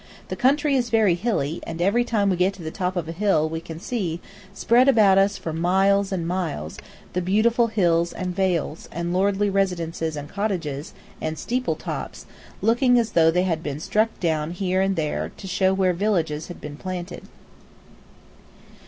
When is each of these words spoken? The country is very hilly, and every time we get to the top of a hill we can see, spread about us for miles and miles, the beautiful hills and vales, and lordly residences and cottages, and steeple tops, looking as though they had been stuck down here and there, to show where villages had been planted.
The 0.29 0.35
country 0.35 0.75
is 0.75 0.89
very 0.89 1.13
hilly, 1.13 1.59
and 1.61 1.79
every 1.79 2.03
time 2.03 2.31
we 2.31 2.35
get 2.35 2.55
to 2.55 2.63
the 2.63 2.71
top 2.71 2.95
of 2.95 3.07
a 3.07 3.11
hill 3.11 3.47
we 3.47 3.61
can 3.61 3.79
see, 3.79 4.19
spread 4.51 4.87
about 4.89 5.19
us 5.19 5.37
for 5.37 5.53
miles 5.53 6.11
and 6.11 6.27
miles, 6.27 6.79
the 7.13 7.21
beautiful 7.21 7.67
hills 7.67 8.11
and 8.11 8.35
vales, 8.35 8.89
and 8.91 9.13
lordly 9.13 9.47
residences 9.47 10.15
and 10.15 10.27
cottages, 10.27 10.95
and 11.21 11.37
steeple 11.37 11.75
tops, 11.75 12.25
looking 12.63 12.97
as 12.97 13.11
though 13.11 13.29
they 13.29 13.43
had 13.43 13.61
been 13.61 13.79
stuck 13.79 14.19
down 14.19 14.49
here 14.53 14.81
and 14.81 14.95
there, 14.95 15.31
to 15.37 15.45
show 15.45 15.71
where 15.71 15.93
villages 15.93 16.47
had 16.47 16.59
been 16.59 16.77
planted. 16.77 17.25